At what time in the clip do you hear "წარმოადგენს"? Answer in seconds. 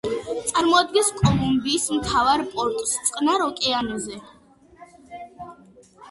0.51-1.09